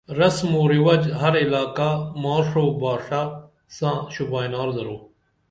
[0.19, 1.89] رِسم او رِوج ہرعلاقہ
[2.21, 3.21] ماݜو او باݜہ
[3.75, 4.97] ساں شوبائنار درو